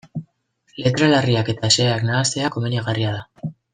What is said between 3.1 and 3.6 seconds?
da.